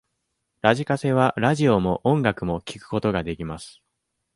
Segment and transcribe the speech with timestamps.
[0.63, 3.83] ラジカセはラジオも音楽も聞くことができます。